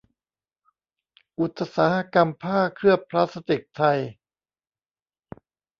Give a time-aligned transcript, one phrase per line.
[1.39, 3.99] อุตสาหกรรมผ้าเคลือบพลาสติกไทย